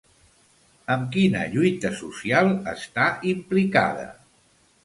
Amb 0.95 1.11
quina 1.15 1.43
lluita 1.57 1.93
social 1.99 2.51
està 2.75 3.07
implicada? 3.35 4.09